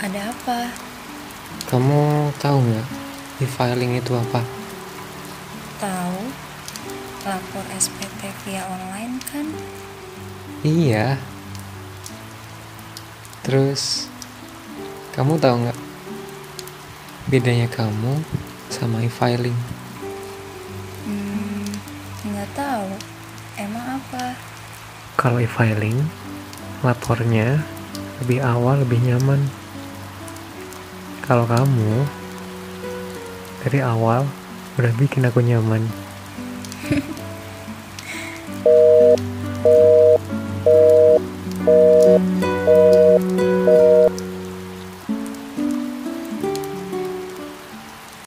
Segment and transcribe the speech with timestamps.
[0.00, 0.72] ada apa?
[1.68, 2.88] kamu tahu nggak
[3.44, 4.40] e-filing itu apa?
[5.76, 6.20] Tahu?
[7.28, 9.46] Lapor SPT via online kan?
[10.64, 11.20] Iya.
[13.44, 14.08] Terus,
[15.12, 15.78] kamu tahu nggak
[17.28, 18.24] bedanya kamu
[18.72, 19.56] sama e-filing?
[21.04, 21.68] Hmm,
[22.24, 22.88] nggak tahu.
[23.60, 24.32] Emang apa?
[25.20, 26.00] Kalau e-filing,
[26.80, 27.60] lapornya
[28.24, 29.59] lebih awal, lebih nyaman.
[31.30, 32.10] Kalau kamu
[33.62, 34.26] dari awal
[34.82, 35.86] udah bikin aku nyaman.